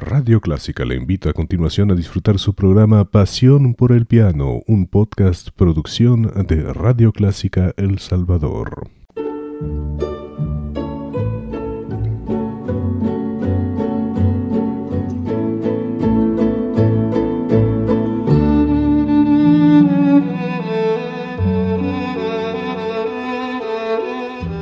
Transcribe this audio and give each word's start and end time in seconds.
Radio 0.00 0.40
Clásica 0.40 0.84
le 0.84 0.94
invita 0.94 1.30
a 1.30 1.32
continuación 1.32 1.90
a 1.90 1.96
disfrutar 1.96 2.38
su 2.38 2.54
programa 2.54 3.04
Pasión 3.10 3.74
por 3.74 3.90
el 3.90 4.06
Piano, 4.06 4.60
un 4.68 4.86
podcast 4.86 5.48
producción 5.50 6.32
de 6.46 6.72
Radio 6.72 7.12
Clásica 7.12 7.74
El 7.76 7.98
Salvador. 7.98 8.88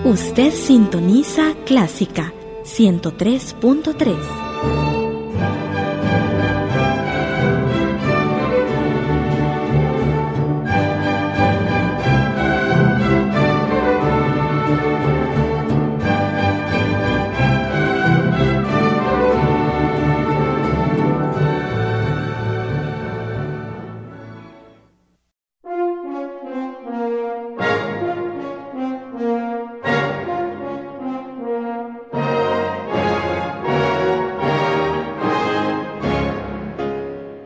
Usted 0.04 0.50
sintoniza 0.54 1.54
Clásica 1.66 2.32
103.3. 2.64 4.45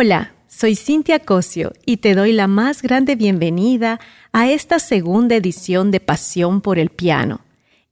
Hola, 0.00 0.30
soy 0.46 0.76
Cintia 0.76 1.18
Cosio 1.18 1.72
y 1.84 1.96
te 1.96 2.14
doy 2.14 2.32
la 2.32 2.46
más 2.46 2.82
grande 2.82 3.16
bienvenida 3.16 3.98
a 4.30 4.48
esta 4.48 4.78
segunda 4.78 5.34
edición 5.34 5.90
de 5.90 5.98
Pasión 5.98 6.60
por 6.60 6.78
el 6.78 6.90
Piano. 6.90 7.40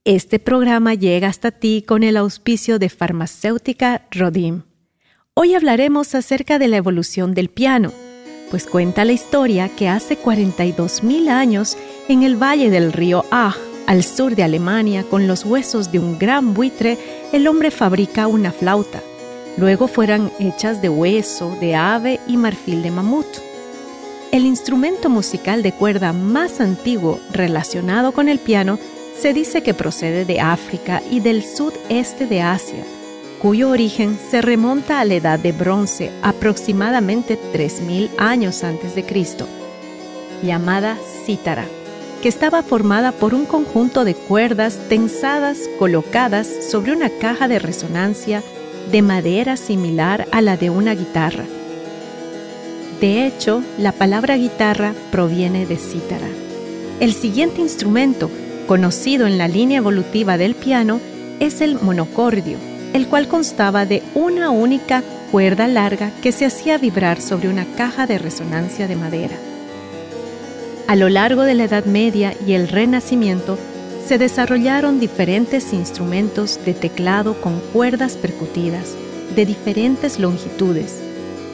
Este 0.04 0.38
programa 0.38 0.94
llega 0.94 1.26
hasta 1.26 1.50
ti 1.50 1.82
con 1.84 2.04
el 2.04 2.16
auspicio 2.16 2.78
de 2.78 2.90
farmacéutica 2.90 4.06
Rodim. 4.12 4.62
Hoy 5.34 5.56
hablaremos 5.56 6.14
acerca 6.14 6.60
de 6.60 6.68
la 6.68 6.76
evolución 6.76 7.34
del 7.34 7.48
piano, 7.48 7.92
pues 8.52 8.68
cuenta 8.68 9.04
la 9.04 9.12
historia 9.12 9.68
que 9.68 9.88
hace 9.88 10.16
42.000 10.16 11.28
años 11.28 11.76
en 12.06 12.22
el 12.22 12.40
valle 12.40 12.70
del 12.70 12.92
río 12.92 13.24
Ah, 13.32 13.56
al 13.88 14.04
sur 14.04 14.36
de 14.36 14.44
Alemania, 14.44 15.02
con 15.10 15.26
los 15.26 15.44
huesos 15.44 15.90
de 15.90 15.98
un 15.98 16.20
gran 16.20 16.54
buitre, 16.54 16.98
el 17.32 17.48
hombre 17.48 17.72
fabrica 17.72 18.28
una 18.28 18.52
flauta 18.52 19.02
Luego 19.56 19.88
fueron 19.88 20.30
hechas 20.38 20.82
de 20.82 20.88
hueso, 20.88 21.56
de 21.60 21.74
ave 21.74 22.20
y 22.26 22.36
marfil 22.36 22.82
de 22.82 22.90
mamut. 22.90 23.26
El 24.30 24.44
instrumento 24.44 25.08
musical 25.08 25.62
de 25.62 25.72
cuerda 25.72 26.12
más 26.12 26.60
antiguo 26.60 27.20
relacionado 27.32 28.12
con 28.12 28.28
el 28.28 28.38
piano 28.38 28.78
se 29.18 29.32
dice 29.32 29.62
que 29.62 29.72
procede 29.72 30.26
de 30.26 30.40
África 30.40 31.02
y 31.10 31.20
del 31.20 31.42
sudeste 31.42 32.26
de 32.26 32.42
Asia, 32.42 32.84
cuyo 33.40 33.70
origen 33.70 34.18
se 34.30 34.42
remonta 34.42 35.00
a 35.00 35.04
la 35.06 35.14
edad 35.14 35.38
de 35.38 35.52
bronce, 35.52 36.10
aproximadamente 36.22 37.38
3.000 37.54 38.10
años 38.18 38.62
antes 38.62 38.94
de 38.94 39.04
Cristo, 39.04 39.46
llamada 40.42 40.98
cítara, 41.24 41.64
que 42.20 42.28
estaba 42.28 42.62
formada 42.62 43.12
por 43.12 43.32
un 43.32 43.46
conjunto 43.46 44.04
de 44.04 44.14
cuerdas 44.14 44.78
tensadas 44.90 45.60
colocadas 45.78 46.48
sobre 46.70 46.92
una 46.92 47.08
caja 47.08 47.48
de 47.48 47.58
resonancia 47.58 48.42
de 48.90 49.02
madera 49.02 49.56
similar 49.56 50.26
a 50.32 50.40
la 50.40 50.56
de 50.56 50.70
una 50.70 50.94
guitarra. 50.94 51.44
De 53.00 53.26
hecho, 53.26 53.62
la 53.78 53.92
palabra 53.92 54.36
guitarra 54.36 54.94
proviene 55.10 55.66
de 55.66 55.76
cítara. 55.76 56.28
El 57.00 57.12
siguiente 57.12 57.60
instrumento, 57.60 58.30
conocido 58.66 59.26
en 59.26 59.36
la 59.38 59.48
línea 59.48 59.78
evolutiva 59.78 60.38
del 60.38 60.54
piano, 60.54 61.00
es 61.40 61.60
el 61.60 61.78
monocordio, 61.80 62.56
el 62.94 63.06
cual 63.06 63.28
constaba 63.28 63.84
de 63.84 64.02
una 64.14 64.50
única 64.50 65.02
cuerda 65.30 65.68
larga 65.68 66.10
que 66.22 66.32
se 66.32 66.46
hacía 66.46 66.78
vibrar 66.78 67.20
sobre 67.20 67.48
una 67.48 67.66
caja 67.76 68.06
de 68.06 68.18
resonancia 68.18 68.88
de 68.88 68.96
madera. 68.96 69.36
A 70.86 70.96
lo 70.96 71.08
largo 71.08 71.42
de 71.42 71.54
la 71.54 71.64
Edad 71.64 71.84
Media 71.84 72.34
y 72.46 72.52
el 72.52 72.68
Renacimiento, 72.68 73.58
se 74.06 74.18
desarrollaron 74.18 75.00
diferentes 75.00 75.72
instrumentos 75.72 76.60
de 76.64 76.74
teclado 76.74 77.40
con 77.40 77.58
cuerdas 77.72 78.12
percutidas 78.14 78.94
de 79.34 79.44
diferentes 79.44 80.20
longitudes. 80.20 81.00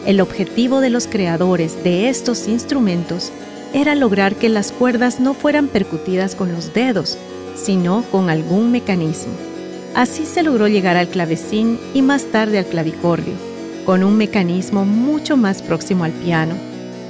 El 0.05 0.21
objetivo 0.21 0.81
de 0.81 0.91
los 0.91 1.07
creadores 1.07 1.83
de 1.83 2.11
estos 2.11 2.49
instrumentos 2.49 3.33
era 3.73 3.95
lograr 3.95 4.35
que 4.35 4.51
las 4.51 4.71
cuerdas 4.71 5.19
no 5.19 5.33
fueran 5.33 5.69
percutidas 5.69 6.35
con 6.35 6.53
los 6.53 6.75
dedos, 6.75 7.17
sino 7.55 8.05
con 8.11 8.29
algún 8.29 8.71
mecanismo. 8.71 9.33
Así 9.95 10.27
se 10.27 10.43
logró 10.43 10.69
llegar 10.69 10.99
al 10.99 11.09
clavecín 11.09 11.79
y 11.95 12.03
más 12.03 12.27
tarde 12.27 12.59
al 12.59 12.67
clavicordio, 12.67 13.33
con 13.87 14.05
un 14.05 14.19
mecanismo 14.19 14.85
mucho 14.85 15.39
más 15.39 15.63
próximo 15.63 16.05
al 16.05 16.13
piano. 16.13 16.55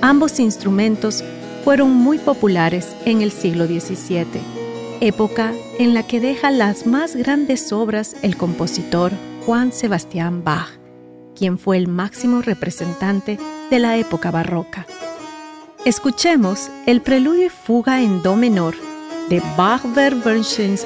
Ambos 0.02 0.38
instrumentos 0.38 1.24
fueron 1.64 1.90
muy 1.90 2.18
populares 2.18 2.94
en 3.04 3.22
el 3.22 3.32
siglo 3.32 3.66
XVII 3.66 4.61
época 5.02 5.52
en 5.80 5.94
la 5.94 6.06
que 6.06 6.20
deja 6.20 6.52
las 6.52 6.86
más 6.86 7.16
grandes 7.16 7.72
obras 7.72 8.14
el 8.22 8.36
compositor 8.36 9.10
Juan 9.44 9.72
Sebastián 9.72 10.44
Bach, 10.44 10.68
quien 11.34 11.58
fue 11.58 11.76
el 11.76 11.88
máximo 11.88 12.40
representante 12.40 13.36
de 13.68 13.78
la 13.80 13.96
época 13.96 14.30
barroca. 14.30 14.86
Escuchemos 15.84 16.70
el 16.86 17.02
preludio 17.02 17.46
y 17.46 17.48
fuga 17.48 18.00
en 18.00 18.22
do 18.22 18.36
menor 18.36 18.76
de 19.28 19.42
Bach 19.56 19.82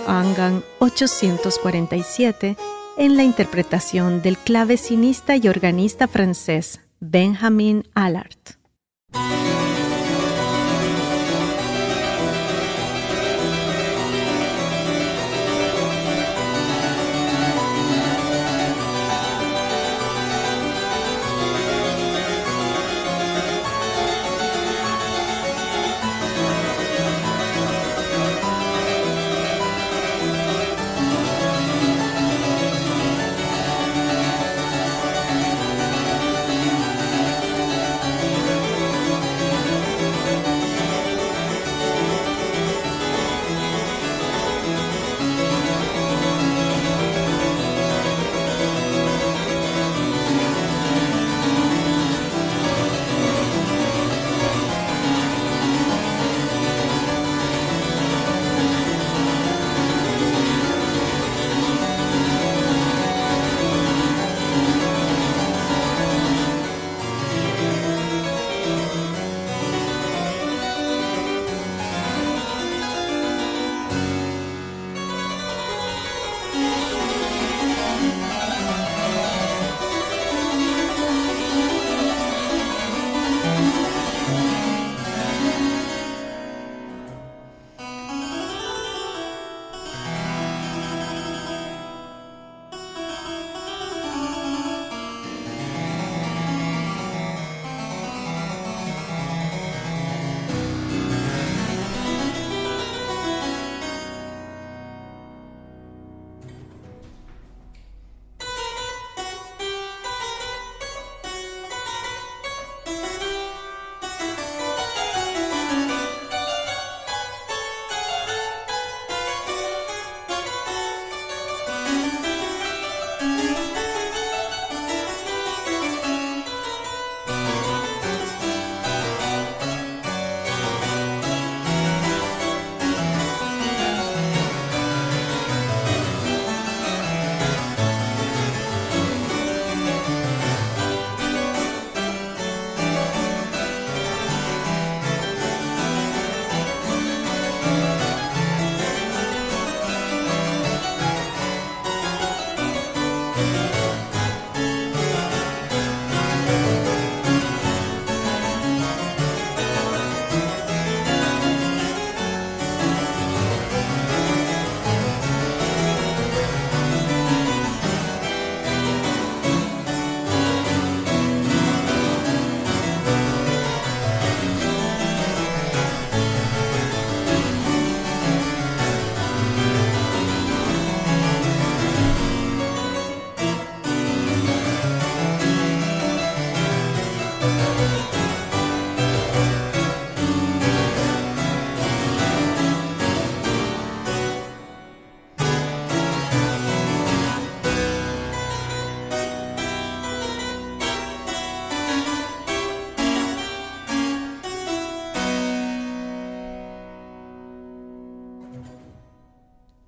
Angang 0.07 0.63
847 0.79 2.57
en 2.97 3.17
la 3.19 3.23
interpretación 3.23 4.23
del 4.23 4.39
clavecinista 4.39 5.37
y 5.37 5.47
organista 5.49 6.09
francés 6.09 6.81
Benjamin 7.01 7.87
Allard. 7.95 8.57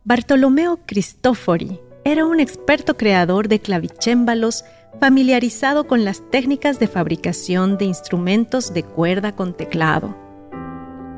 Bartolomeo 0.09 0.79
Cristofori 0.87 1.79
era 2.03 2.25
un 2.25 2.41
experto 2.41 2.97
creador 2.97 3.47
de 3.47 3.61
clavicémbalos 3.61 4.65
familiarizado 4.99 5.87
con 5.87 6.03
las 6.07 6.23
técnicas 6.31 6.79
de 6.79 6.89
fabricación 6.89 7.77
de 7.77 7.85
instrumentos 7.85 8.73
de 8.73 8.85
cuerda 8.85 9.37
con 9.37 9.55
teclado. 9.55 10.17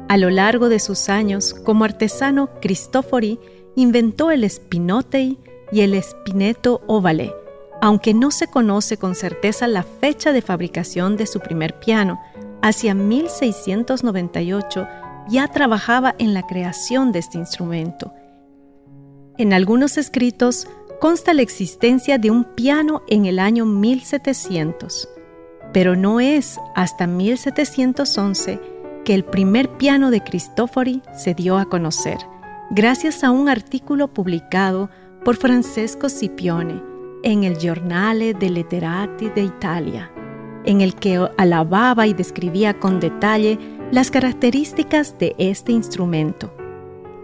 A 0.08 0.16
lo 0.16 0.28
largo 0.28 0.68
de 0.68 0.80
sus 0.80 1.08
años 1.08 1.54
como 1.54 1.84
artesano, 1.84 2.50
Cristofori 2.60 3.38
inventó 3.76 4.32
el 4.32 4.42
spinotei 4.50 5.38
y 5.70 5.82
el 5.82 5.94
spineto 6.02 6.82
ovale, 6.88 7.32
aunque 7.80 8.12
no 8.12 8.32
se 8.32 8.48
conoce 8.48 8.96
con 8.96 9.14
certeza 9.14 9.68
la 9.68 9.84
fecha 9.84 10.32
de 10.32 10.42
fabricación 10.42 11.16
de 11.16 11.28
su 11.28 11.38
primer 11.38 11.78
piano, 11.78 12.20
hacia 12.60 12.94
1698 12.96 14.88
ya 15.28 15.46
trabajaba 15.46 16.16
en 16.18 16.34
la 16.34 16.44
creación 16.48 17.12
de 17.12 17.20
este 17.20 17.38
instrumento. 17.38 18.12
En 19.40 19.54
algunos 19.54 19.96
escritos 19.96 20.68
consta 21.00 21.32
la 21.32 21.40
existencia 21.40 22.18
de 22.18 22.30
un 22.30 22.44
piano 22.44 23.00
en 23.08 23.24
el 23.24 23.38
año 23.38 23.64
1700, 23.64 25.08
pero 25.72 25.96
no 25.96 26.20
es 26.20 26.58
hasta 26.74 27.06
1711 27.06 28.60
que 29.02 29.14
el 29.14 29.24
primer 29.24 29.70
piano 29.78 30.10
de 30.10 30.22
Cristofori 30.22 31.00
se 31.16 31.32
dio 31.32 31.56
a 31.56 31.70
conocer, 31.70 32.18
gracias 32.68 33.24
a 33.24 33.30
un 33.30 33.48
artículo 33.48 34.12
publicado 34.12 34.90
por 35.24 35.36
Francesco 35.36 36.10
Scipione 36.10 36.82
en 37.22 37.44
el 37.44 37.56
Giornale 37.56 38.34
dei 38.34 38.50
Letterati 38.50 39.30
de 39.30 39.44
Italia, 39.44 40.12
en 40.66 40.82
el 40.82 40.94
que 40.94 41.16
alababa 41.38 42.06
y 42.06 42.12
describía 42.12 42.78
con 42.78 43.00
detalle 43.00 43.58
las 43.90 44.10
características 44.10 45.18
de 45.18 45.34
este 45.38 45.72
instrumento. 45.72 46.59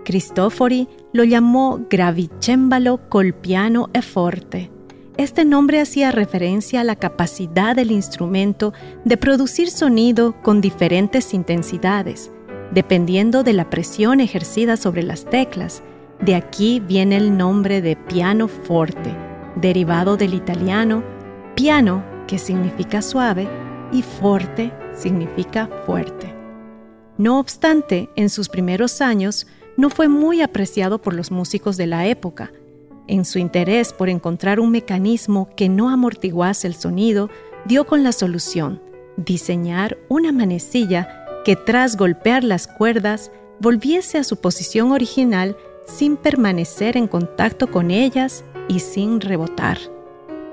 Cristofori 0.06 0.88
lo 1.12 1.25
llamó 1.25 1.81
gravicembalo 1.91 3.08
col 3.08 3.35
piano 3.35 3.91
e 3.93 4.03
forte. 4.03 4.70
Este 5.17 5.44
nombre 5.44 5.81
hacía 5.81 6.12
referencia 6.12 6.82
a 6.82 6.85
la 6.85 6.94
capacidad 6.94 7.75
del 7.75 7.91
instrumento 7.91 8.73
de 9.05 9.17
producir 9.17 9.69
sonido 9.69 10.41
con 10.43 10.61
diferentes 10.61 11.35
intensidades, 11.35 12.31
dependiendo 12.70 13.43
de 13.43 13.53
la 13.55 13.69
presión 13.69 14.20
ejercida 14.20 14.77
sobre 14.77 15.03
las 15.03 15.25
teclas. 15.25 15.82
De 16.20 16.36
aquí 16.36 16.79
viene 16.79 17.17
el 17.17 17.36
nombre 17.36 17.82
de 17.82 17.96
piano 17.96 18.46
forte, 18.46 19.13
derivado 19.56 20.17
del 20.17 20.34
italiano 20.34 21.03
piano, 21.56 22.05
que 22.29 22.39
significa 22.39 23.03
suave, 23.03 23.48
y 23.91 24.03
forte 24.03 24.72
significa 24.94 25.69
fuerte. 25.84 26.32
No 27.19 27.41
obstante, 27.41 28.08
en 28.15 28.31
sus 28.31 28.48
primeros 28.48 29.01
años, 29.01 29.48
no 29.76 29.90
fue 29.90 30.08
muy 30.08 30.40
apreciado 30.42 31.00
por 31.00 31.14
los 31.14 31.30
músicos 31.30 31.76
de 31.76 31.86
la 31.86 32.06
época. 32.06 32.52
En 33.06 33.24
su 33.24 33.38
interés 33.38 33.92
por 33.92 34.08
encontrar 34.08 34.58
un 34.58 34.70
mecanismo 34.70 35.48
que 35.56 35.68
no 35.68 35.90
amortiguase 35.90 36.66
el 36.66 36.74
sonido, 36.74 37.30
dio 37.66 37.86
con 37.86 38.02
la 38.02 38.12
solución, 38.12 38.82
diseñar 39.16 39.98
una 40.08 40.32
manecilla 40.32 41.24
que 41.44 41.56
tras 41.56 41.96
golpear 41.96 42.42
las 42.42 42.66
cuerdas 42.66 43.30
volviese 43.60 44.18
a 44.18 44.24
su 44.24 44.36
posición 44.36 44.92
original 44.92 45.56
sin 45.86 46.16
permanecer 46.16 46.96
en 46.96 47.06
contacto 47.06 47.70
con 47.70 47.90
ellas 47.90 48.44
y 48.68 48.80
sin 48.80 49.20
rebotar. 49.20 49.78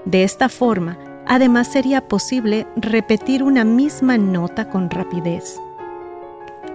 De 0.05 0.23
esta 0.23 0.49
forma, 0.49 0.99
además 1.25 1.71
sería 1.71 2.07
posible 2.07 2.67
repetir 2.75 3.41
una 3.43 3.63
misma 3.63 4.17
nota 4.17 4.69
con 4.69 4.89
rapidez. 4.89 5.59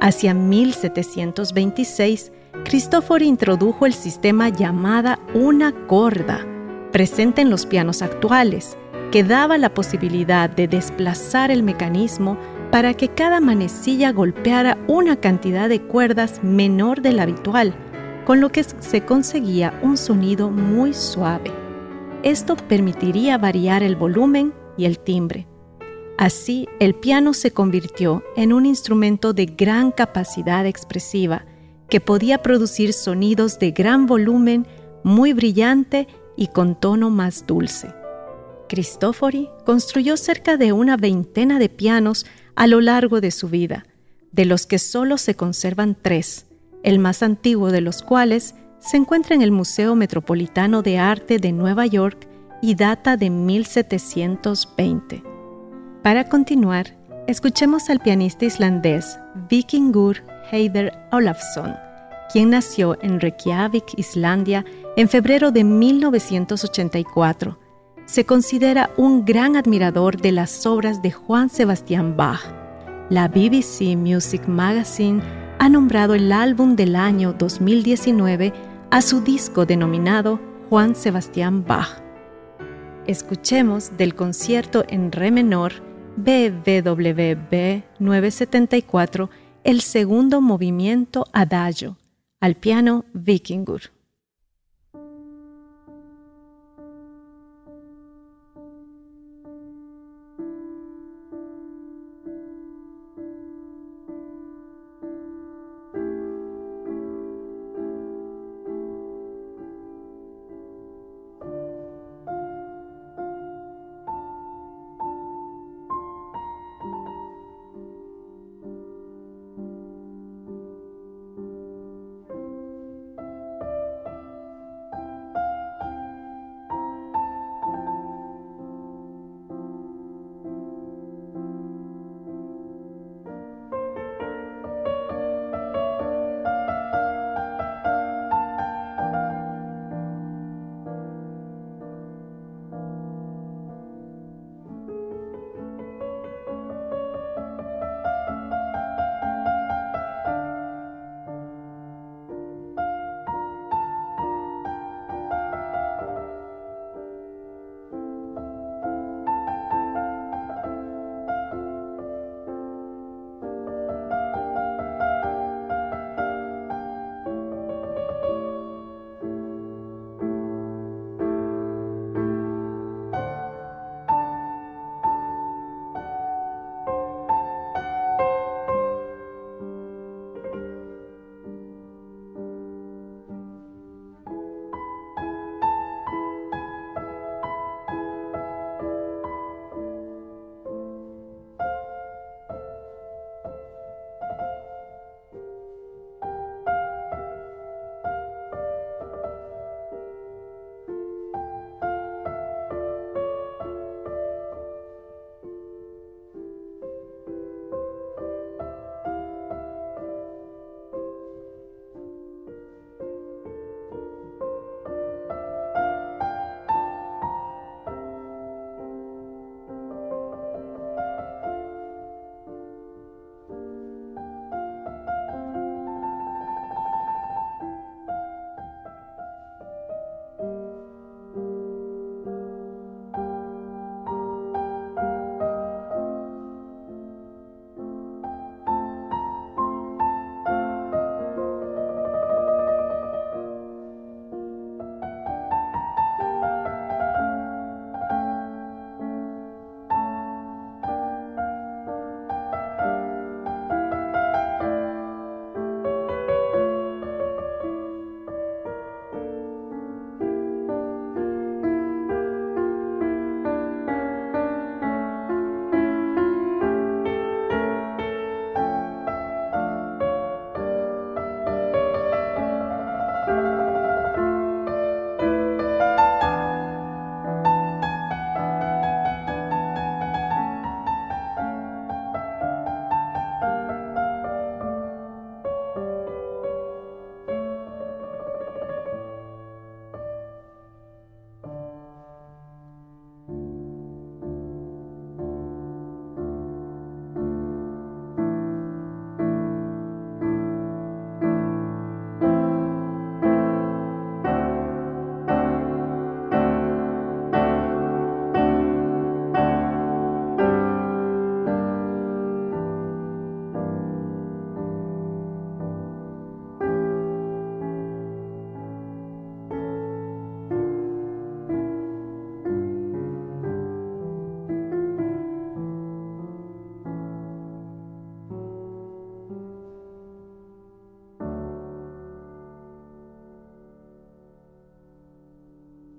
Hacia 0.00 0.34
1726, 0.34 2.32
Cristofori 2.64 3.26
introdujo 3.26 3.86
el 3.86 3.94
sistema 3.94 4.50
llamada 4.50 5.18
una 5.34 5.72
corda, 5.86 6.46
presente 6.92 7.42
en 7.42 7.50
los 7.50 7.64
pianos 7.66 8.02
actuales, 8.02 8.76
que 9.10 9.24
daba 9.24 9.56
la 9.56 9.72
posibilidad 9.72 10.50
de 10.50 10.68
desplazar 10.68 11.50
el 11.50 11.62
mecanismo 11.62 12.36
para 12.70 12.92
que 12.92 13.08
cada 13.08 13.40
manecilla 13.40 14.12
golpeara 14.12 14.76
una 14.86 15.16
cantidad 15.16 15.68
de 15.68 15.80
cuerdas 15.80 16.40
menor 16.42 17.00
de 17.00 17.12
la 17.12 17.22
habitual, 17.22 17.74
con 18.26 18.40
lo 18.40 18.50
que 18.50 18.62
se 18.64 19.04
conseguía 19.04 19.78
un 19.82 19.96
sonido 19.96 20.50
muy 20.50 20.92
suave. 20.92 21.50
Esto 22.22 22.56
permitiría 22.56 23.38
variar 23.38 23.82
el 23.82 23.96
volumen 23.96 24.52
y 24.76 24.84
el 24.84 24.98
timbre. 24.98 25.46
Así, 26.18 26.68
el 26.80 26.94
piano 26.94 27.32
se 27.32 27.52
convirtió 27.52 28.22
en 28.36 28.52
un 28.52 28.66
instrumento 28.66 29.32
de 29.32 29.46
gran 29.46 29.92
capacidad 29.92 30.66
expresiva, 30.66 31.46
que 31.88 32.00
podía 32.00 32.42
producir 32.42 32.92
sonidos 32.92 33.58
de 33.58 33.70
gran 33.70 34.06
volumen, 34.06 34.66
muy 35.02 35.32
brillante 35.32 36.06
y 36.36 36.48
con 36.48 36.78
tono 36.78 37.10
más 37.10 37.46
dulce. 37.46 37.94
Cristofori 38.68 39.48
construyó 39.64 40.16
cerca 40.16 40.56
de 40.56 40.72
una 40.72 40.96
veintena 40.96 41.58
de 41.58 41.68
pianos 41.68 42.26
a 42.54 42.66
lo 42.66 42.80
largo 42.80 43.20
de 43.20 43.30
su 43.30 43.48
vida, 43.48 43.86
de 44.32 44.44
los 44.44 44.66
que 44.66 44.78
solo 44.78 45.16
se 45.16 45.34
conservan 45.34 45.96
tres, 46.00 46.46
el 46.82 46.98
más 46.98 47.22
antiguo 47.22 47.70
de 47.72 47.80
los 47.80 48.02
cuales 48.02 48.54
se 48.78 48.96
encuentra 48.96 49.34
en 49.34 49.42
el 49.42 49.50
Museo 49.50 49.94
Metropolitano 49.96 50.82
de 50.82 50.98
Arte 50.98 51.38
de 51.38 51.52
Nueva 51.52 51.86
York 51.86 52.28
y 52.62 52.74
data 52.74 53.16
de 53.16 53.30
1720. 53.30 55.22
Para 56.02 56.28
continuar, 56.28 56.96
escuchemos 57.26 57.90
al 57.90 58.00
pianista 58.00 58.44
islandés 58.44 59.18
Vikingur 59.48 60.22
Heider 60.50 60.92
Olafsson, 61.12 61.74
quien 62.32 62.50
nació 62.50 62.96
en 63.02 63.20
Reykjavik, 63.20 63.84
Islandia, 63.96 64.64
en 64.96 65.08
febrero 65.08 65.50
de 65.50 65.64
1984. 65.64 67.58
Se 68.06 68.24
considera 68.24 68.90
un 68.96 69.24
gran 69.24 69.56
admirador 69.56 70.20
de 70.20 70.32
las 70.32 70.66
obras 70.66 71.02
de 71.02 71.10
Juan 71.10 71.50
Sebastián 71.50 72.16
Bach. 72.16 72.40
La 73.10 73.28
BBC 73.28 73.96
Music 73.96 74.46
Magazine 74.46 75.22
ha 75.58 75.68
nombrado 75.68 76.14
el 76.14 76.32
álbum 76.32 76.76
del 76.76 76.96
año 76.96 77.32
2019 77.32 78.52
a 78.90 79.02
su 79.02 79.20
disco 79.20 79.66
denominado 79.66 80.40
Juan 80.68 80.94
Sebastián 80.94 81.64
Bach. 81.66 82.02
Escuchemos 83.06 83.96
del 83.96 84.14
concierto 84.14 84.84
en 84.88 85.12
re 85.12 85.30
menor 85.30 85.72
BWV 86.16 87.82
974 87.98 89.30
el 89.68 89.82
segundo 89.82 90.40
movimiento 90.40 91.26
adagio, 91.30 91.98
al 92.40 92.54
piano 92.54 93.04
Vikingur. 93.12 93.97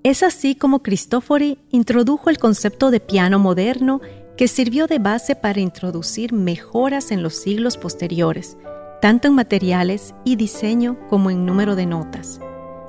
Es 0.09 0.23
así 0.23 0.55
como 0.55 0.81
Cristofori 0.81 1.59
introdujo 1.69 2.31
el 2.31 2.39
concepto 2.39 2.89
de 2.89 2.99
piano 2.99 3.37
moderno 3.37 4.01
que 4.37 4.47
sirvió 4.47 4.87
de 4.87 4.97
base 4.97 5.35
para 5.35 5.59
introducir 5.59 6.33
mejoras 6.33 7.11
en 7.11 7.21
los 7.21 7.35
siglos 7.35 7.77
posteriores, 7.77 8.57
tanto 9.03 9.27
en 9.27 9.35
materiales 9.35 10.15
y 10.25 10.35
diseño 10.35 10.97
como 11.09 11.29
en 11.29 11.45
número 11.45 11.75
de 11.75 11.85
notas. 11.85 12.39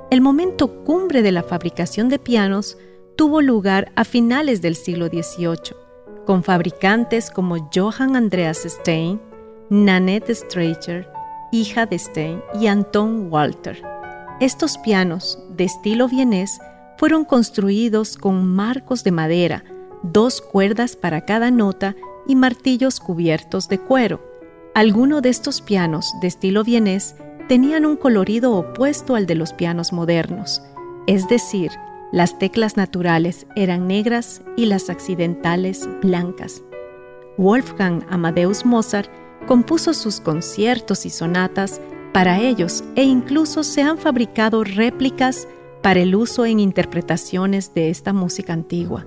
El 0.09 0.19
momento 0.19 0.83
cumbre 0.83 1.21
de 1.21 1.31
la 1.31 1.43
fabricación 1.43 2.09
de 2.09 2.17
pianos 2.17 2.75
tuvo 3.15 3.43
lugar 3.43 3.91
a 3.95 4.03
finales 4.03 4.63
del 4.63 4.75
siglo 4.75 5.05
XVIII, 5.05 5.75
con 6.25 6.41
fabricantes 6.41 7.29
como 7.29 7.69
Johann 7.71 8.15
Andreas 8.15 8.65
Stein, 8.67 9.21
Nanette 9.69 10.33
Streicher, 10.33 11.07
hija 11.51 11.85
de 11.85 11.99
Stein, 11.99 12.41
y 12.59 12.65
Anton 12.65 13.31
Walter. 13.31 13.79
Estos 14.39 14.79
pianos, 14.79 15.37
de 15.55 15.65
estilo 15.65 16.07
vienés, 16.07 16.59
fueron 17.01 17.25
construidos 17.25 18.15
con 18.15 18.45
marcos 18.45 19.03
de 19.03 19.09
madera, 19.09 19.63
dos 20.03 20.39
cuerdas 20.39 20.95
para 20.95 21.25
cada 21.25 21.49
nota 21.49 21.95
y 22.27 22.35
martillos 22.35 22.99
cubiertos 22.99 23.67
de 23.69 23.79
cuero. 23.79 24.21
Algunos 24.75 25.23
de 25.23 25.29
estos 25.29 25.61
pianos, 25.61 26.13
de 26.21 26.27
estilo 26.27 26.63
vienés, 26.63 27.15
tenían 27.47 27.87
un 27.87 27.95
colorido 27.95 28.53
opuesto 28.53 29.15
al 29.15 29.25
de 29.25 29.33
los 29.33 29.51
pianos 29.51 29.91
modernos, 29.91 30.61
es 31.07 31.27
decir, 31.27 31.71
las 32.11 32.37
teclas 32.37 32.77
naturales 32.77 33.47
eran 33.55 33.87
negras 33.87 34.43
y 34.55 34.67
las 34.67 34.91
accidentales 34.91 35.89
blancas. 36.03 36.61
Wolfgang 37.35 38.05
Amadeus 38.11 38.63
Mozart 38.63 39.09
compuso 39.47 39.95
sus 39.95 40.19
conciertos 40.19 41.07
y 41.07 41.09
sonatas 41.09 41.81
para 42.13 42.39
ellos 42.39 42.83
e 42.95 43.01
incluso 43.01 43.63
se 43.63 43.81
han 43.81 43.97
fabricado 43.97 44.63
réplicas 44.63 45.47
para 45.81 45.99
el 45.99 46.15
uso 46.15 46.45
en 46.45 46.59
interpretaciones 46.59 47.73
de 47.73 47.89
esta 47.89 48.13
música 48.13 48.53
antigua. 48.53 49.05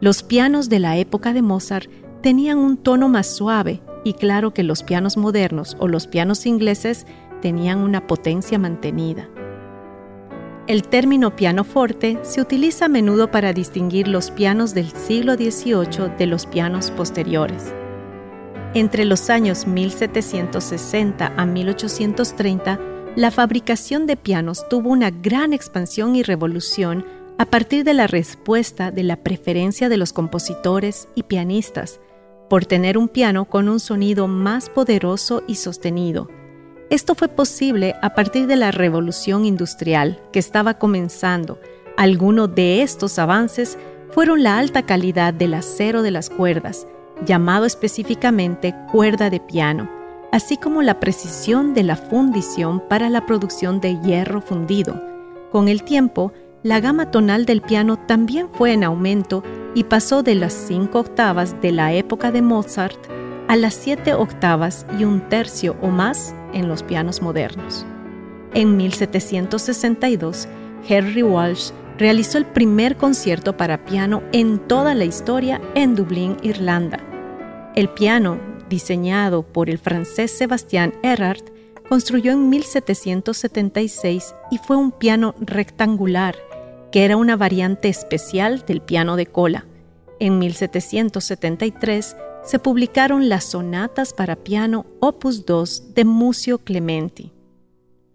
Los 0.00 0.22
pianos 0.22 0.68
de 0.68 0.78
la 0.78 0.96
época 0.96 1.32
de 1.32 1.42
Mozart 1.42 1.90
tenían 2.22 2.58
un 2.58 2.76
tono 2.76 3.08
más 3.08 3.26
suave 3.26 3.82
y 4.04 4.14
claro 4.14 4.52
que 4.52 4.62
los 4.62 4.82
pianos 4.82 5.16
modernos 5.16 5.76
o 5.78 5.88
los 5.88 6.06
pianos 6.06 6.46
ingleses 6.46 7.06
tenían 7.42 7.78
una 7.78 8.06
potencia 8.06 8.58
mantenida. 8.58 9.28
El 10.66 10.84
término 10.84 11.34
pianoforte 11.34 12.18
se 12.22 12.40
utiliza 12.40 12.84
a 12.84 12.88
menudo 12.88 13.30
para 13.30 13.52
distinguir 13.52 14.06
los 14.06 14.30
pianos 14.30 14.72
del 14.74 14.90
siglo 14.92 15.34
XVIII 15.34 16.16
de 16.16 16.26
los 16.26 16.46
pianos 16.46 16.90
posteriores. 16.92 17.74
Entre 18.74 19.04
los 19.04 19.30
años 19.30 19.66
1760 19.66 21.32
a 21.36 21.44
1830, 21.44 22.78
la 23.20 23.30
fabricación 23.30 24.06
de 24.06 24.16
pianos 24.16 24.66
tuvo 24.70 24.88
una 24.88 25.10
gran 25.10 25.52
expansión 25.52 26.16
y 26.16 26.22
revolución 26.22 27.04
a 27.36 27.44
partir 27.44 27.84
de 27.84 27.92
la 27.92 28.06
respuesta 28.06 28.90
de 28.90 29.02
la 29.02 29.16
preferencia 29.16 29.90
de 29.90 29.98
los 29.98 30.14
compositores 30.14 31.06
y 31.14 31.24
pianistas 31.24 32.00
por 32.48 32.64
tener 32.64 32.96
un 32.96 33.08
piano 33.08 33.44
con 33.44 33.68
un 33.68 33.78
sonido 33.78 34.26
más 34.26 34.70
poderoso 34.70 35.42
y 35.46 35.56
sostenido, 35.56 36.30
esto 36.88 37.14
fue 37.14 37.28
posible 37.28 37.94
a 38.00 38.14
partir 38.14 38.46
de 38.46 38.56
la 38.56 38.70
revolución 38.70 39.44
industrial 39.44 40.18
que 40.32 40.38
estaba 40.38 40.78
comenzando. 40.78 41.60
Algunos 41.98 42.54
de 42.54 42.80
estos 42.80 43.18
avances 43.18 43.76
fueron 44.12 44.42
la 44.42 44.58
alta 44.58 44.86
calidad 44.86 45.34
del 45.34 45.52
acero 45.52 46.00
de 46.00 46.10
las 46.10 46.30
cuerdas, 46.30 46.86
llamado 47.26 47.66
específicamente 47.66 48.74
cuerda 48.90 49.28
de 49.28 49.40
piano, 49.40 49.99
así 50.32 50.56
como 50.56 50.82
la 50.82 51.00
precisión 51.00 51.74
de 51.74 51.82
la 51.82 51.96
fundición 51.96 52.82
para 52.88 53.08
la 53.08 53.26
producción 53.26 53.80
de 53.80 54.00
hierro 54.00 54.40
fundido. 54.40 55.02
Con 55.50 55.68
el 55.68 55.82
tiempo, 55.82 56.32
la 56.62 56.80
gama 56.80 57.10
tonal 57.10 57.46
del 57.46 57.62
piano 57.62 57.98
también 57.98 58.48
fue 58.50 58.72
en 58.72 58.84
aumento 58.84 59.42
y 59.74 59.84
pasó 59.84 60.22
de 60.22 60.34
las 60.34 60.52
cinco 60.52 61.00
octavas 61.00 61.60
de 61.60 61.72
la 61.72 61.92
época 61.92 62.30
de 62.30 62.42
Mozart 62.42 62.98
a 63.48 63.56
las 63.56 63.74
siete 63.74 64.14
octavas 64.14 64.86
y 64.98 65.04
un 65.04 65.28
tercio 65.28 65.76
o 65.82 65.88
más 65.88 66.34
en 66.52 66.68
los 66.68 66.82
pianos 66.82 67.20
modernos. 67.20 67.84
En 68.54 68.76
1762, 68.76 70.46
Henry 70.88 71.22
Walsh 71.22 71.70
realizó 71.98 72.38
el 72.38 72.46
primer 72.46 72.96
concierto 72.96 73.56
para 73.56 73.84
piano 73.84 74.22
en 74.32 74.58
toda 74.58 74.94
la 74.94 75.04
historia 75.04 75.60
en 75.74 75.94
Dublín, 75.94 76.36
Irlanda. 76.42 77.00
El 77.74 77.88
piano, 77.88 78.38
diseñado 78.70 79.42
por 79.42 79.68
el 79.68 79.76
francés 79.76 80.30
Sebastián 80.30 80.94
Erhardt, 81.02 81.52
construyó 81.90 82.32
en 82.32 82.48
1776 82.48 84.34
y 84.50 84.56
fue 84.56 84.78
un 84.78 84.92
piano 84.92 85.34
rectangular, 85.40 86.36
que 86.90 87.04
era 87.04 87.18
una 87.18 87.36
variante 87.36 87.88
especial 87.88 88.64
del 88.66 88.80
piano 88.80 89.16
de 89.16 89.26
cola. 89.26 89.66
En 90.18 90.38
1773 90.38 92.16
se 92.42 92.58
publicaron 92.58 93.28
las 93.28 93.44
sonatas 93.44 94.14
para 94.14 94.36
piano 94.36 94.86
Opus 95.00 95.44
2 95.44 95.94
de 95.94 96.04
Mucio 96.04 96.58
Clementi. 96.58 97.32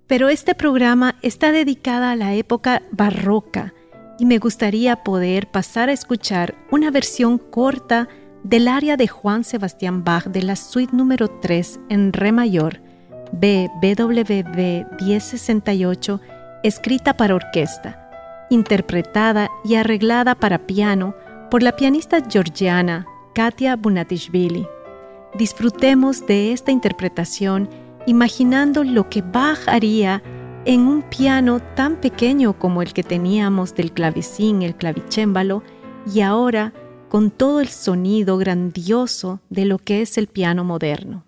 Pero 0.08 0.30
este 0.30 0.56
programa 0.56 1.16
está 1.22 1.52
dedicado 1.52 2.06
a 2.06 2.16
la 2.16 2.34
época 2.34 2.84
barroca 2.92 3.74
y 4.20 4.26
me 4.26 4.38
gustaría 4.38 5.04
poder 5.04 5.48
pasar 5.48 5.90
a 5.90 5.94
escuchar 5.94 6.56
una 6.72 6.92
versión 6.92 7.38
corta 7.38 8.08
del 8.46 8.68
área 8.68 8.96
de 8.96 9.08
Juan 9.08 9.44
Sebastián 9.44 10.04
Bach 10.04 10.26
de 10.26 10.44
la 10.44 10.56
suite 10.56 10.96
número 10.96 11.28
3 11.28 11.80
en 11.90 12.14
Re 12.14 12.32
mayor, 12.32 12.80
BWV 13.32 14.86
1068, 15.02 16.22
escrita 16.62 17.18
para 17.18 17.34
orquesta, 17.34 18.08
interpretada 18.52 19.50
y 19.64 19.76
arreglada 19.76 20.36
para 20.36 20.68
piano 20.68 21.16
por 21.50 21.64
la 21.64 21.76
pianista 21.76 22.20
georgiana 22.30 23.08
Katia 23.34 23.76
Bunatishvili. 23.76 24.68
Disfrutemos 25.34 26.28
de 26.28 26.54
esta 26.54 26.72
interpretación 26.72 27.68
imaginando 28.06 28.84
lo 28.84 29.10
que 29.10 29.24
Bach 29.24 29.68
haría 29.68 30.22
en 30.66 30.82
un 30.82 31.02
piano 31.02 31.62
tan 31.74 31.96
pequeño 31.96 32.60
como 32.60 32.84
el 32.84 32.94
que 32.94 33.02
teníamos 33.02 33.74
del 33.74 33.92
clavecín, 33.92 34.62
el 34.62 34.76
clavicémbalo, 34.76 35.64
y 36.14 36.22
ahora 36.22 36.72
con 37.10 37.32
todo 37.32 37.62
el 37.62 37.68
sonido 37.68 38.38
grandioso 38.38 39.40
de 39.50 39.66
lo 39.66 39.78
que 39.78 40.02
es 40.02 40.18
el 40.18 40.28
piano 40.28 40.64
moderno. 40.64 41.24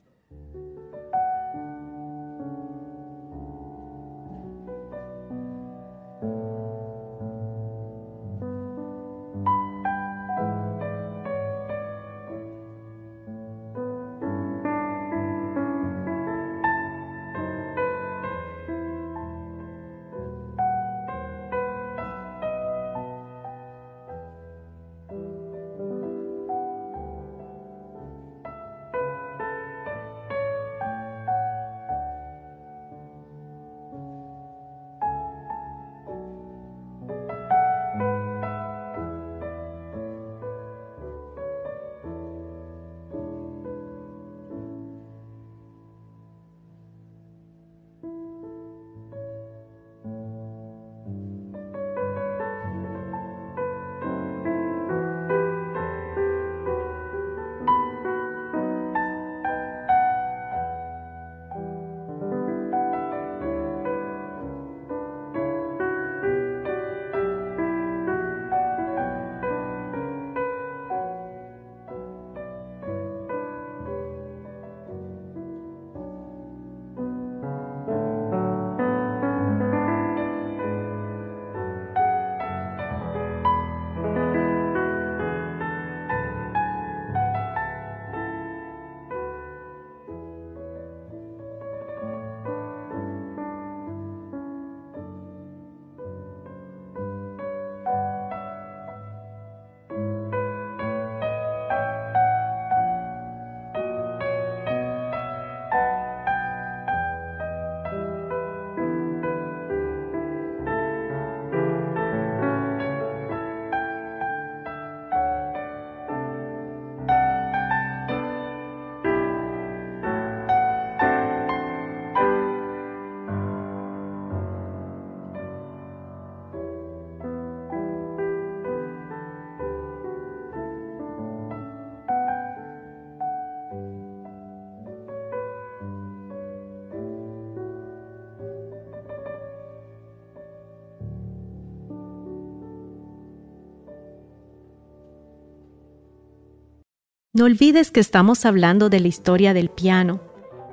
No 147.37 147.45
olvides 147.45 147.91
que 147.91 147.99
estamos 147.99 148.47
hablando 148.47 148.89
de 148.89 148.99
la 148.99 149.09
historia 149.09 149.53
del 149.53 149.69
piano 149.69 150.19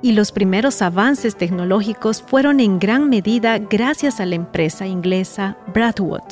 y 0.01 0.13
los 0.13 0.31
primeros 0.31 0.81
avances 0.81 1.35
tecnológicos 1.35 2.23
fueron 2.23 2.59
en 2.59 2.79
gran 2.79 3.07
medida 3.07 3.59
gracias 3.59 4.19
a 4.19 4.25
la 4.25 4.33
empresa 4.33 4.87
inglesa 4.87 5.59
Bradwood, 5.75 6.23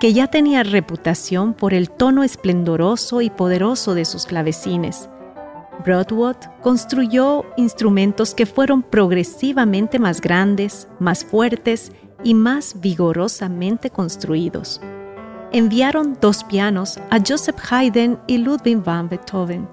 que 0.00 0.14
ya 0.14 0.28
tenía 0.28 0.62
reputación 0.62 1.52
por 1.52 1.74
el 1.74 1.90
tono 1.90 2.24
esplendoroso 2.24 3.20
y 3.20 3.28
poderoso 3.28 3.92
de 3.92 4.06
sus 4.06 4.24
clavecines. 4.24 5.10
Broadwood 5.84 6.36
construyó 6.62 7.44
instrumentos 7.58 8.32
que 8.32 8.46
fueron 8.46 8.82
progresivamente 8.82 9.98
más 9.98 10.22
grandes, 10.22 10.88
más 10.98 11.26
fuertes 11.26 11.92
y 12.24 12.32
más 12.32 12.80
vigorosamente 12.80 13.90
construidos. 13.90 14.80
Enviaron 15.50 16.18
dos 16.20 16.44
pianos 16.44 16.98
a 17.08 17.18
Joseph 17.26 17.56
Haydn 17.70 18.18
y 18.26 18.36
Ludwig 18.36 18.84
van 18.84 19.08
Beethoven, 19.08 19.66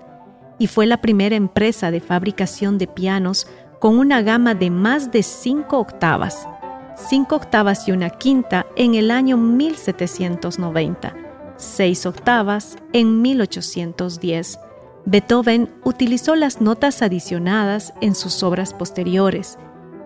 y 0.58 0.68
fue 0.68 0.86
la 0.86 1.02
primera 1.02 1.36
empresa 1.36 1.92
de 1.92 2.00
fabricación 2.00 2.78
de 2.78 2.88
pianos 2.88 3.46
con 3.82 4.00
una 4.00 4.22
gama 4.22 4.56
de 4.56 4.70
más 4.70 5.12
de 5.12 5.22
cinco 5.22 5.80
octavas, 5.80 6.48
cinco 6.96 7.36
octavas 7.36 7.90
y 7.90 7.92
una 7.92 8.10
quinta 8.10 8.66
en 8.78 8.96
el 8.96 9.12
año 9.12 9.36
1790, 9.36 11.14
seis 11.58 12.06
octavas 12.06 12.78
en 12.94 13.22
1810. 13.22 14.60
Beethoven 15.06 15.70
utilizó 15.84 16.36
las 16.36 16.62
notas 16.62 17.02
adicionadas 17.02 17.94
en 18.00 18.16
sus 18.16 18.44
obras 18.44 18.74
posteriores 18.74 19.60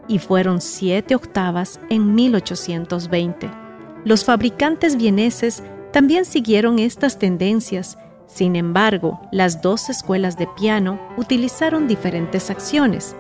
y 0.08 0.18
fueron 0.18 0.62
siete 0.62 1.14
octavas 1.14 1.80
en 1.92 2.16
1820. 2.16 3.69
Los 4.06 4.26
fabricantes 4.26 4.96
vieneses 4.96 5.64
también 5.92 6.26
siguieron 6.26 6.80
estas 6.80 7.20
tendencias 7.20 7.98
sin 8.30 8.56
embargo, 8.56 9.20
las 9.32 9.62
dos 9.62 9.90
escuelas 9.90 10.38
de 10.38 10.48
piano 10.48 11.00
utilizaron 11.18 11.88
diferentes 11.88 12.52
acciones. 12.52 13.16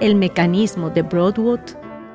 El 0.00 0.14
mecanismo 0.14 0.88
de 0.88 1.02
Broadwood 1.02 1.60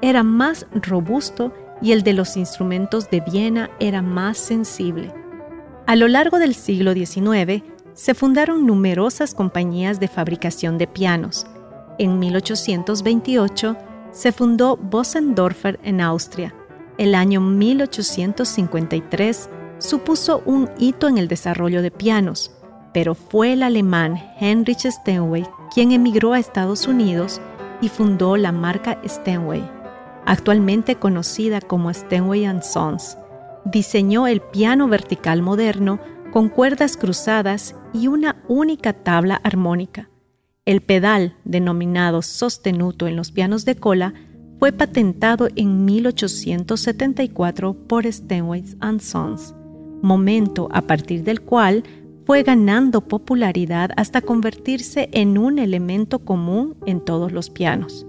era 0.02 0.24
más 0.24 0.66
robusto 0.74 1.54
y 1.80 1.92
el 1.92 2.02
de 2.02 2.14
los 2.14 2.36
instrumentos 2.38 3.10
de 3.12 3.22
Viena 3.22 3.70
era 3.80 4.02
más 4.02 4.40
sensible. 4.40 5.14
A 5.86 5.96
lo 5.96 6.08
largo 6.08 6.40
del 6.40 6.56
siglo 6.56 6.94
XIX, 6.94 7.64
se 7.94 8.16
fundaron 8.16 8.66
numerosas 8.66 9.36
compañías 9.36 10.00
de 10.00 10.08
fabricación 10.08 10.80
de 10.80 10.88
pianos. 10.88 11.46
En 12.00 12.18
1828 12.18 13.78
se 14.12 14.32
fundó 14.32 14.76
Bosendorfer 14.76 15.80
en 15.84 16.02
Austria. 16.02 16.56
El 17.00 17.16
año 17.16 17.40
1853 17.40 19.50
supuso 19.78 20.44
un 20.46 20.70
hito 20.78 21.08
en 21.08 21.18
el 21.18 21.30
desarrollo 21.30 21.82
de 21.82 21.92
pianos, 21.92 22.52
pero 22.94 23.16
fue 23.16 23.54
el 23.54 23.64
alemán 23.64 24.22
Heinrich 24.42 24.86
Steinway 24.86 25.46
quien 25.74 25.94
emigró 25.94 26.34
a 26.34 26.40
Estados 26.40 26.88
Unidos 26.88 27.40
y 27.80 27.88
fundó 27.88 28.36
la 28.36 28.52
marca 28.52 29.00
Steinway, 29.08 29.64
actualmente 30.26 30.98
conocida 30.98 31.62
como 31.62 31.94
Steinway 31.94 32.46
Sons. 32.62 33.18
Diseñó 33.64 34.28
el 34.28 34.42
piano 34.42 34.90
vertical 34.90 35.42
moderno 35.42 36.02
con 36.34 36.50
cuerdas 36.50 36.98
cruzadas 36.98 37.78
y 37.94 38.08
una 38.08 38.44
única 38.50 38.92
tabla 38.92 39.40
armónica. 39.46 40.10
El 40.66 40.82
pedal, 40.82 41.38
denominado 41.46 42.22
sostenuto 42.22 43.08
en 43.08 43.16
los 43.16 43.32
pianos 43.32 43.64
de 43.64 43.78
cola, 43.78 44.14
fue 44.60 44.74
patentado 44.74 45.48
en 45.56 45.86
1874 45.86 47.74
por 47.74 48.06
Steinway 48.06 48.66
Sons 49.00 49.56
momento 50.02 50.70
a 50.72 50.82
partir 50.82 51.24
del 51.24 51.42
cual 51.42 51.84
fue 52.26 52.44
ganando 52.44 53.02
popularidad 53.02 53.92
hasta 53.98 54.22
convertirse 54.22 55.10
en 55.14 55.38
un 55.38 55.60
elemento 55.60 56.20
común 56.20 56.76
en 56.86 57.02
todos 57.02 57.32
los 57.32 57.50
pianos. 57.50 58.06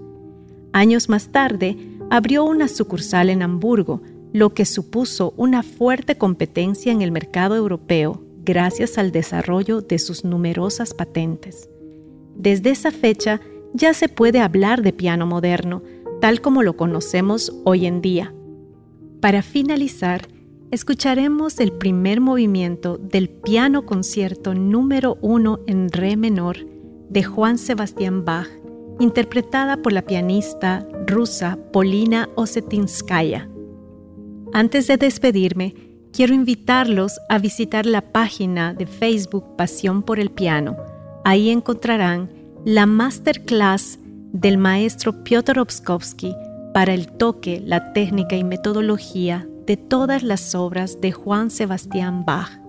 Años 0.73 1.09
más 1.09 1.31
tarde, 1.31 1.77
abrió 2.09 2.45
una 2.45 2.67
sucursal 2.67 3.29
en 3.29 3.41
Hamburgo, 3.41 4.01
lo 4.31 4.53
que 4.53 4.65
supuso 4.65 5.33
una 5.37 5.63
fuerte 5.63 6.17
competencia 6.17 6.91
en 6.91 7.01
el 7.01 7.11
mercado 7.11 7.55
europeo 7.55 8.23
gracias 8.43 8.97
al 8.97 9.11
desarrollo 9.11 9.81
de 9.81 9.99
sus 9.99 10.23
numerosas 10.23 10.93
patentes. 10.93 11.69
Desde 12.35 12.69
esa 12.71 12.91
fecha 12.91 13.41
ya 13.73 13.93
se 13.93 14.07
puede 14.07 14.39
hablar 14.39 14.81
de 14.81 14.93
piano 14.93 15.25
moderno, 15.25 15.81
tal 16.21 16.39
como 16.39 16.63
lo 16.63 16.77
conocemos 16.77 17.51
hoy 17.65 17.85
en 17.85 18.01
día. 18.01 18.33
Para 19.19 19.41
finalizar, 19.41 20.27
escucharemos 20.69 21.59
el 21.59 21.73
primer 21.73 22.21
movimiento 22.21 22.97
del 22.97 23.27
piano 23.27 23.85
concierto 23.85 24.53
número 24.53 25.17
1 25.21 25.61
en 25.67 25.91
re 25.91 26.15
menor 26.15 26.57
de 27.09 27.23
Juan 27.23 27.57
Sebastián 27.57 28.23
Bach, 28.23 28.47
interpretada 28.99 29.77
por 29.77 29.93
la 29.93 30.03
pianista 30.03 30.87
rusa 31.07 31.57
Polina 31.73 32.29
Osetinskaya. 32.35 33.49
Antes 34.53 34.87
de 34.87 34.97
despedirme, 34.97 35.73
quiero 36.13 36.35
invitarlos 36.35 37.19
a 37.29 37.39
visitar 37.39 37.85
la 37.87 38.01
página 38.11 38.73
de 38.75 38.85
Facebook 38.85 39.55
Pasión 39.57 40.03
por 40.03 40.19
el 40.19 40.29
Piano. 40.29 40.77
Ahí 41.25 41.49
encontrarán 41.49 42.29
la 42.63 42.85
masterclass 42.85 43.97
del 44.31 44.57
maestro 44.57 45.23
Piotr 45.23 45.59
Obskovsky 45.59 46.35
para 46.73 46.93
el 46.93 47.07
toque, 47.07 47.61
la 47.65 47.93
técnica 47.93 48.35
y 48.35 48.43
metodología 48.43 49.47
de 49.65 49.77
todas 49.77 50.23
las 50.23 50.55
obras 50.55 50.99
de 51.01 51.11
Juan 51.11 51.51
Sebastián 51.51 52.25
Bach. 52.25 52.59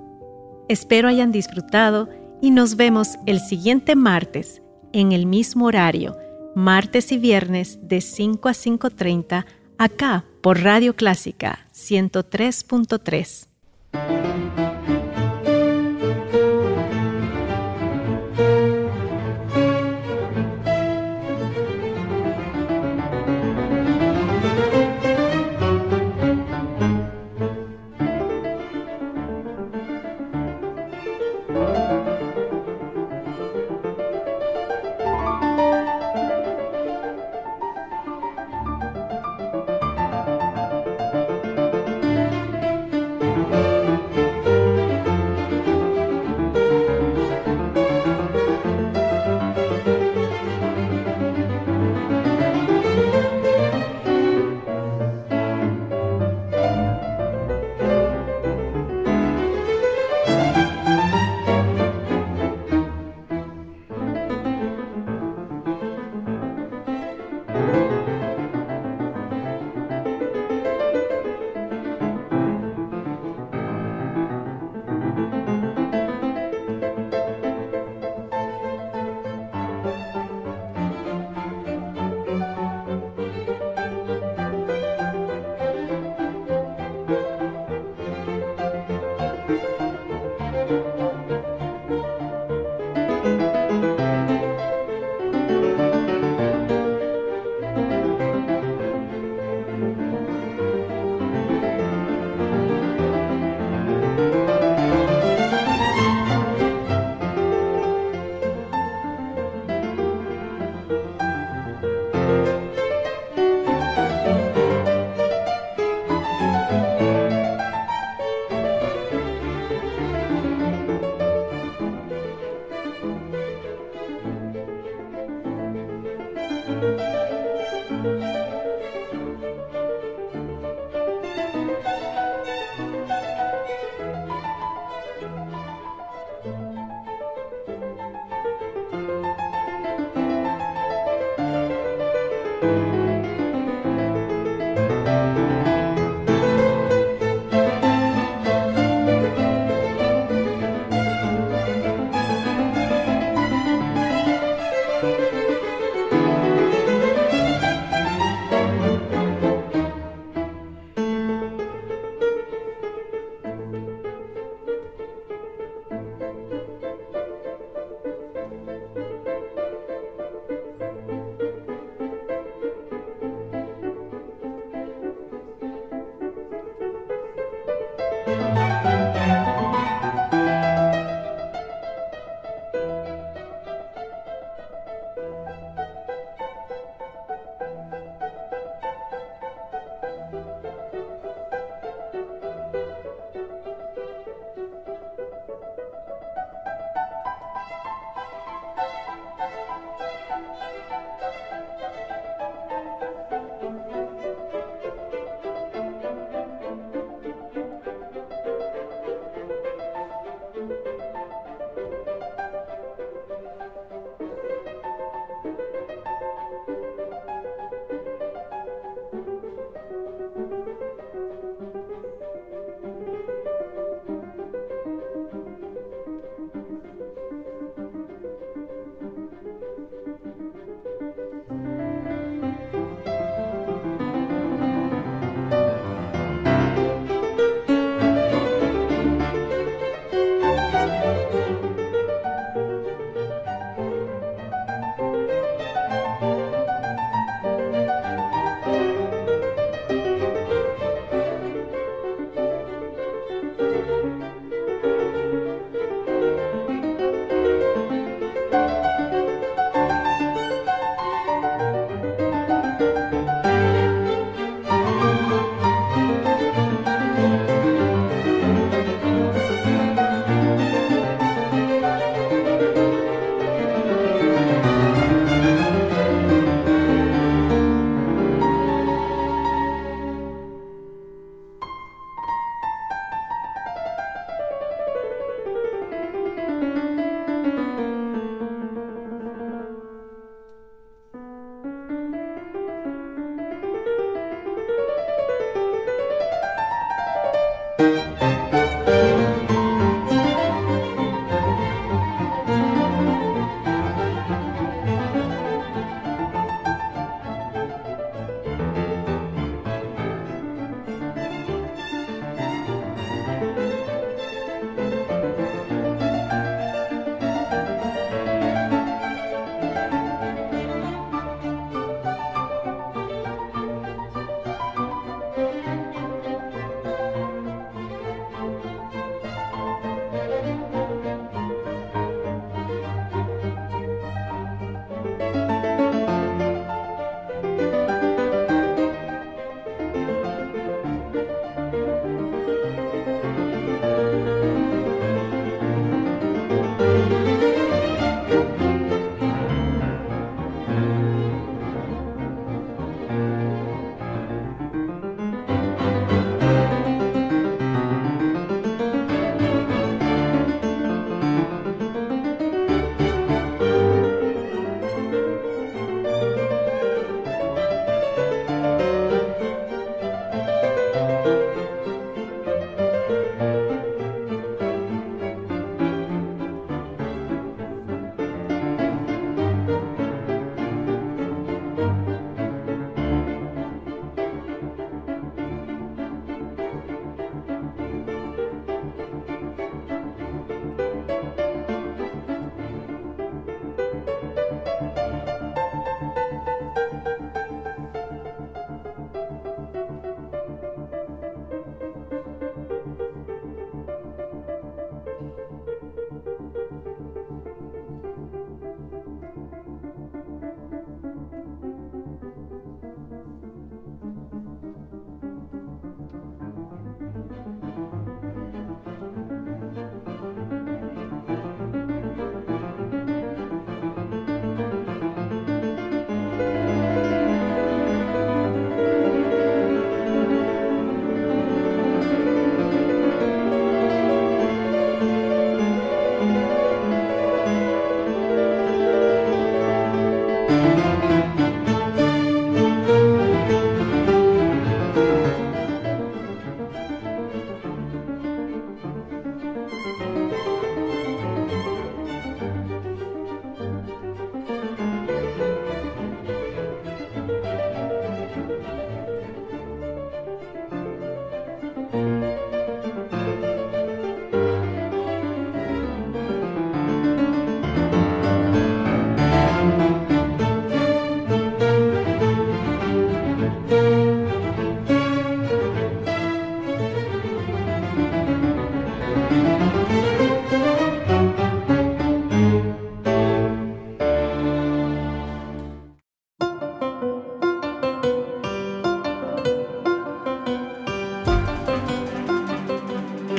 Espero 0.69 1.09
hayan 1.09 1.33
disfrutado 1.33 2.09
y 2.41 2.51
nos 2.51 2.77
vemos 2.77 3.17
el 3.27 3.41
siguiente 3.41 3.97
martes 3.97 4.63
en 4.93 5.13
el 5.13 5.27
mismo 5.27 5.67
horario, 5.67 6.17
martes 6.55 7.13
y 7.13 7.19
viernes 7.19 7.79
de 7.83 8.01
5 8.01 8.49
a 8.49 8.53
5.30, 8.53 9.47
acá 9.79 10.25
por 10.43 10.63
Radio 10.63 10.95
Clásica 10.95 11.67
103.3. 11.73 14.52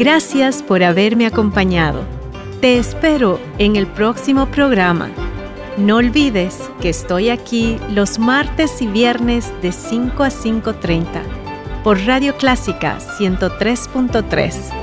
Gracias 0.04 0.62
por 0.62 0.84
haberme 0.84 1.26
acompañado. 1.26 2.04
Te 2.60 2.78
espero 2.78 3.40
en 3.58 3.78
el 3.78 3.88
próximo 3.88 4.48
programa. 4.48 5.10
No 5.78 5.96
olvides 5.96 6.70
que 6.82 6.90
estoy 6.90 7.30
aquí 7.30 7.80
los 7.90 8.20
martes 8.20 8.82
y 8.82 8.88
viernes 8.88 9.54
de 9.62 9.72
5 9.72 10.24
a 10.24 10.28
5.30 10.28 11.06
por 11.86 12.02
Radio 12.02 12.36
Clásica 12.36 12.98
103.3. 13.18 14.83